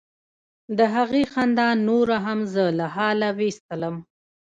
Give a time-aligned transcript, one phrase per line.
[0.77, 3.95] د هغې خندا نوره هم زه له حاله ویستلم.